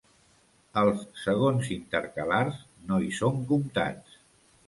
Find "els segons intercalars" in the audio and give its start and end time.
0.81-2.57